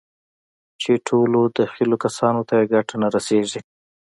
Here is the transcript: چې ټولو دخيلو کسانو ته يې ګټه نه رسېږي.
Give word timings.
چې 0.81 0.91
ټولو 1.07 1.39
دخيلو 1.57 1.97
کسانو 2.05 2.41
ته 2.47 2.53
يې 2.59 2.67
ګټه 2.73 2.95
نه 3.03 3.07
رسېږي. 3.15 3.61